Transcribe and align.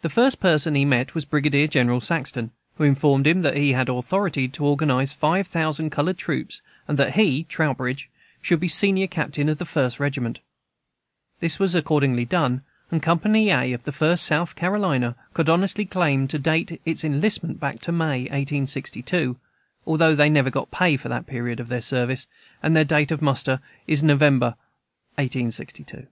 The 0.00 0.10
first 0.10 0.40
person 0.40 0.74
he 0.74 0.84
met 0.84 1.14
was 1.14 1.24
Brigadier 1.24 1.68
General 1.68 2.00
Saxton, 2.00 2.50
who 2.78 2.82
informed 2.82 3.28
him 3.28 3.42
that 3.42 3.56
he 3.56 3.74
had 3.74 3.88
authority 3.88 4.48
to 4.48 4.64
organize 4.66 5.12
five 5.12 5.46
thousand 5.46 5.90
colored 5.90 6.18
troops, 6.18 6.60
and 6.88 6.98
that 6.98 7.14
he 7.14 7.44
(Trowbridge) 7.44 8.10
should 8.40 8.58
be 8.58 8.66
senior 8.66 9.06
captain 9.06 9.48
of 9.48 9.58
the 9.58 9.64
first 9.64 10.00
regiment 10.00 10.40
This 11.38 11.60
was 11.60 11.76
accordingly 11.76 12.24
done; 12.24 12.62
and 12.90 13.00
Company 13.00 13.50
A 13.52 13.72
of 13.72 13.84
the 13.84 13.92
First 13.92 14.24
South 14.24 14.56
Carolina 14.56 15.14
could 15.32 15.48
honestly 15.48 15.84
claim 15.84 16.26
to 16.26 16.40
date 16.40 16.80
its 16.84 17.04
enlistment 17.04 17.60
back 17.60 17.78
to 17.82 17.92
May, 17.92 18.22
1862, 18.22 19.36
although 19.86 20.16
they 20.16 20.28
never 20.28 20.50
got 20.50 20.72
pay 20.72 20.96
for 20.96 21.08
that 21.08 21.28
period 21.28 21.60
of 21.60 21.68
their 21.68 21.80
service, 21.82 22.26
and 22.64 22.74
their 22.74 22.84
date 22.84 23.12
of 23.12 23.22
muster 23.22 23.60
was 23.86 24.02
November, 24.02 24.56
IS, 25.16 25.22
1862. 25.36 26.08